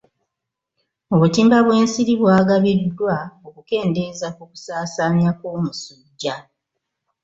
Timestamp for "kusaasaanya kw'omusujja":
4.51-6.35